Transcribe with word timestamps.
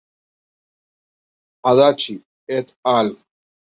Adachi 1.69 2.15
"et 2.57 2.75
al. 2.83 3.15